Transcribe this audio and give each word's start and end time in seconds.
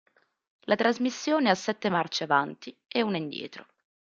La 0.61 0.73
trasmissione 0.75 1.51
ha 1.51 1.53
sette 1.53 1.87
marce 1.91 2.23
avanti 2.23 2.75
e 2.87 3.03
una 3.03 3.17
indietro. 3.17 3.67